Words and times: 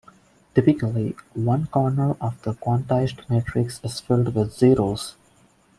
Typically, 0.55 1.15
one 1.35 1.67
corner 1.67 2.15
of 2.19 2.41
the 2.41 2.53
quantized 2.53 3.19
matrix 3.29 3.79
is 3.83 3.99
filled 3.99 4.33
with 4.33 4.51
zeros. 4.51 5.15